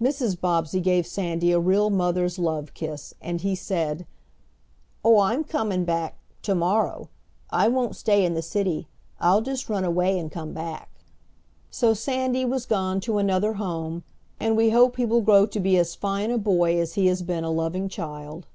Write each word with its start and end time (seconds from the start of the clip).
Mrs. 0.00 0.40
Bobbsey 0.40 0.78
gave 0.80 1.04
Sandy 1.04 1.50
a 1.50 1.58
real 1.58 1.90
mother's 1.90 2.38
love 2.38 2.74
kiss, 2.74 3.12
and 3.20 3.40
he 3.40 3.56
said: 3.56 4.06
"Oh, 5.04 5.18
I'm 5.18 5.42
comin' 5.42 5.84
beck 5.84 6.16
to 6.42 6.54
morrow. 6.54 7.08
I 7.50 7.66
won't 7.66 7.96
stay 7.96 8.24
in 8.24 8.34
the 8.34 8.40
city. 8.40 8.86
I'll 9.18 9.42
just 9.42 9.68
run 9.68 9.82
away 9.82 10.16
and 10.16 10.30
come 10.30 10.52
back." 10.52 10.90
So 11.72 11.92
Sandy 11.92 12.44
was 12.44 12.66
gone 12.66 13.00
to 13.00 13.18
another 13.18 13.54
home, 13.54 14.04
and 14.38 14.56
we 14.56 14.70
hope 14.70 14.96
he 14.96 15.04
will 15.04 15.22
grow 15.22 15.44
to 15.46 15.58
be 15.58 15.76
as 15.76 15.96
fine 15.96 16.30
a 16.30 16.38
boy 16.38 16.78
as 16.80 16.94
he 16.94 17.06
has 17.08 17.22
been 17.22 17.42
a 17.42 17.50
loving 17.50 17.88
child. 17.88 18.46